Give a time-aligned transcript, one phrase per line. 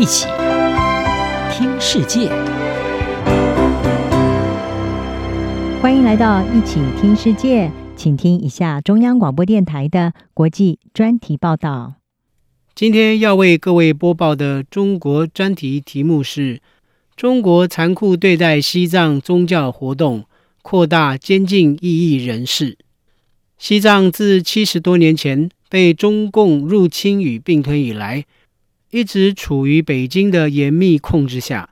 [0.00, 0.26] 一起
[1.52, 2.30] 听世界，
[5.82, 11.96] 欢迎来到一起听世界，请听一下中央广播电台的国际专题报道。
[12.74, 16.62] 今天要为各位播报的中国专题题目是：
[17.14, 20.24] 中国残酷对待西藏宗教活动，
[20.62, 22.78] 扩大监禁异议人士。
[23.58, 28.24] 西藏自七十多年前被中共入侵与并吞以来，
[28.90, 31.70] 一直处于北京的严密控制下。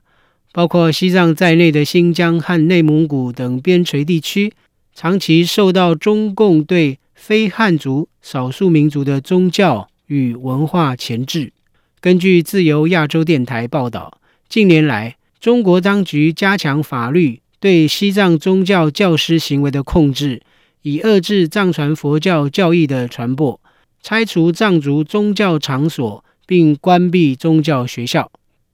[0.51, 4.51] 包括西藏在内的新疆和内蒙古等边陲地区，
[4.95, 11.53] 长期受到中共对非汉族少数民族的宗教与文化钳制。
[12.01, 20.41] 根据自由亚洲电台报道，近年来，中国当局加强法律对西藏宗教教师行为的控制。
[20.81, 23.61] 以遏制藏传佛教教义的传播，
[24.01, 28.31] 拆除藏族宗教场所，并关闭宗教学校。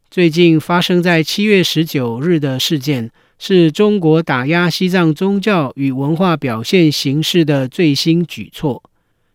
[0.09, 8.81] 最近发生在七月十九日的事件，是中国打压西藏宗教与文化表现形式的最新举措。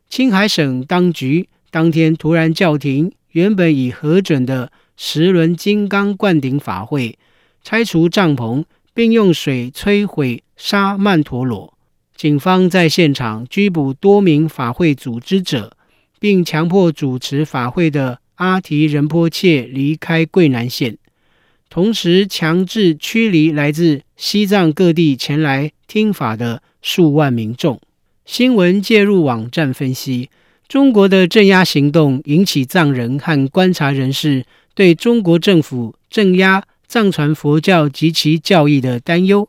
[0.09, 7.19] 青海省当局当天突然叫停原本已核准的十轮金刚灌顶法会，
[7.63, 11.75] 拆除帐篷，并用水摧毁沙曼陀罗。
[12.17, 15.77] 警方在现场拘捕多名法会组织者，
[16.19, 20.97] 并强迫主持法会的阿提仁波切离开贵南县，
[21.69, 27.79] 同时强制驱离来自西藏各地前来听法的数万民众。
[28.25, 30.31] 新闻介入网站分析，
[30.67, 39.47] 中国的镇压行动引起藏人和观察人士对中国政府镇压藏传佛教及其教义的担忧。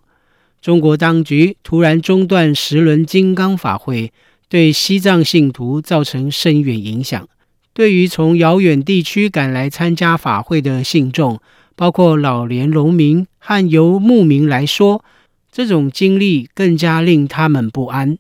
[0.62, 4.12] 中国当局突然中断十轮金刚法会，
[4.50, 7.30] 对西藏信徒造成深远影响。
[7.74, 11.40] 对于从遥远地区赶来参加法会的信众，
[11.76, 15.04] 包括老年农民和游牧民来说，
[15.52, 18.18] 这种经历更加令他们不安。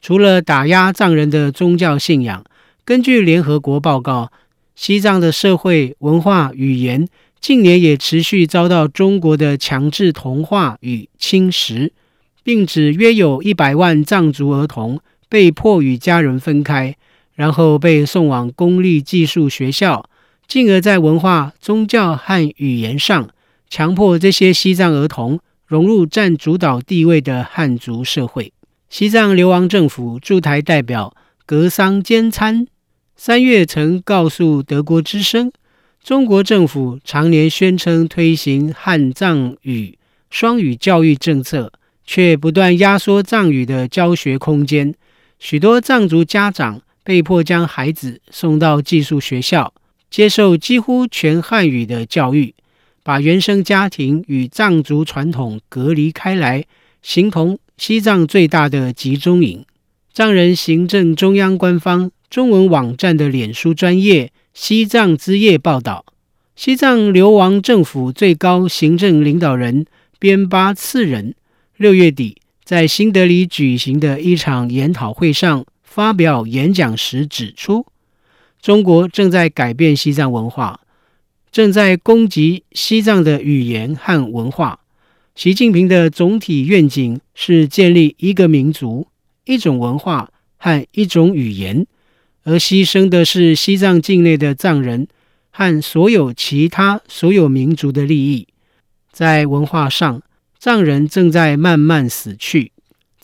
[0.00, 2.44] 除了打压藏人的宗教信仰，
[2.84, 4.30] 根据联合国报告，
[4.74, 7.08] 西藏的社会文化语言。
[7.40, 11.90] 近年也持续遭到中国的强制同化与侵蚀，
[12.42, 14.98] 并指约有一百万藏族儿童
[15.28, 16.96] 被迫与家人分开，
[17.34, 20.08] 然后被送往公立寄宿学校，
[20.46, 23.28] 进而在文化、宗教和语言上
[23.68, 28.52] 强迫这些西藏儿童融入占主导地位的汉族社会。
[28.88, 32.66] 西藏流亡政府驻台代表格桑坚参
[33.16, 35.50] 三月曾告诉德国之声。
[36.04, 41.72] 中国政府常年宣称推行汉藏语双语教育政策，
[42.04, 44.94] 却不断压缩藏语的教学空间。
[45.38, 49.72] 许多藏族家长被迫将孩子送到寄宿学校，
[50.10, 52.54] 接受几乎全汉语的教育，
[53.02, 56.64] 把原生家庭与藏族传统隔离开来，
[57.02, 59.64] 形同西藏最大的集中营。
[60.12, 64.32] 藏人行政中央官方中文网站的脸书专业。
[64.54, 66.04] 西藏之夜报道，
[66.54, 69.84] 西藏流亡政府最高行政领导人
[70.20, 71.34] 边巴次仁
[71.76, 77.86] 六月底在新德里举行的一场研讨会上发表演讲时指出，
[78.60, 80.80] 中国正在改变西藏文化，
[81.52, 84.80] 正在攻击西藏的语言和文化。
[85.36, 89.06] 习近平的总体愿景是建立一个民族、
[89.44, 91.86] 一种文化和一种语言。
[92.42, 95.06] 而牺牲的是西藏境内的藏人
[95.52, 98.48] 和所有其他所有民族的利益。
[99.12, 100.20] 在文化上，
[100.58, 102.72] 藏人正在慢慢死去。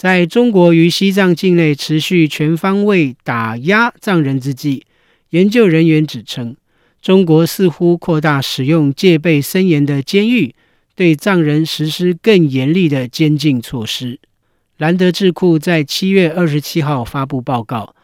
[0.00, 4.86] 在中国于西藏境内持续全方位打压藏人之际，
[5.28, 6.56] 研究人员指称，
[7.02, 10.54] 中国似乎扩大使用戒备森严的监狱，
[10.94, 14.18] 对藏人实施更严厉的监禁措施。
[14.78, 17.94] 兰德智库在七月二十七号发布报告。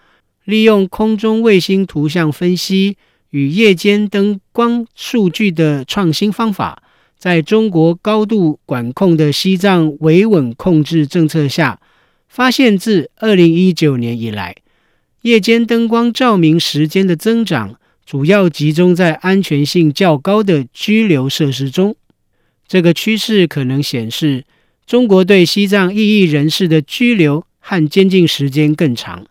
[0.44, 2.98] 利用空中卫星图像分析
[3.30, 6.82] 与夜间灯光数据的创新方法，
[7.18, 11.80] 在中国高度管控的西藏维稳控制政策下，
[12.28, 14.54] 发现自二零一九年以来，
[15.22, 21.96] 夜间灯光照明时间的增长主要集中在安全性较高的拘留设施中。
[22.68, 24.44] 这个趋势可能显示，
[24.86, 29.26] 中国对西藏异议人士的拘留和监禁时间更长。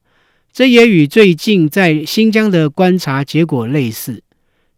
[0.52, 4.24] 这也与最近在新疆的观察结果类似。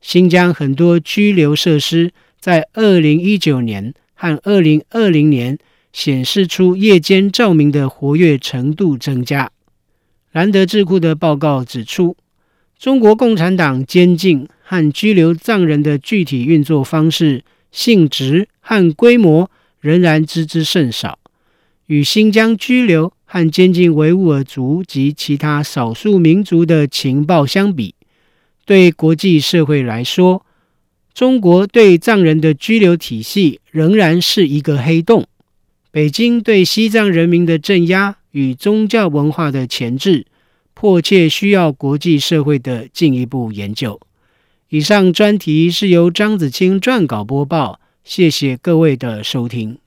[0.02, 5.58] 新疆很多拘留设施在二零一九年和二零二零年
[5.92, 9.52] 显示出夜间照明的活跃程度增加。
[10.32, 12.16] 兰德智库的报告指出，
[12.78, 19.50] 中国共产党监禁和拘留藏人的具体运作方式、性质和规模
[19.80, 21.18] 仍然知之甚少。
[21.88, 27.96] 与新疆拘留和监禁维吾尔族及其他少数民族的情报相比，
[28.66, 30.46] 对国际社会来说，
[31.18, 35.26] 中国对藏人的拘留体系仍然是一个黑洞。
[35.90, 40.28] 北京对西藏人民的镇压与宗教文化的钳制，
[40.76, 44.00] 迫切需要国际社会的进一步研究。
[44.70, 49.80] 以上专题是由张子清撰稿播报，谢谢各位的收听。